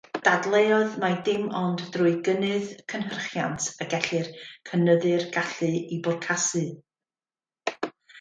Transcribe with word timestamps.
Dadleuodd 0.25 0.93
mai 1.01 1.09
dim 1.25 1.41
ond 1.57 1.81
drwy 1.95 2.13
gynyddu 2.27 2.55
cynhyrchiant 2.93 3.67
y 3.85 3.87
gellir 3.91 4.29
cynyddu'r 4.71 5.27
gallu 5.37 5.69
i 5.97 6.01
bwrcasu. 6.09 6.63